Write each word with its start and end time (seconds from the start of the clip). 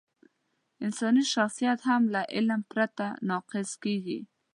انساني 0.85 1.23
شخصیت 1.35 1.79
هم 1.89 2.01
له 2.13 2.21
علم 2.33 2.61
پرته 2.71 3.07
ناقص 3.29 3.69
کېږي. 3.83 4.19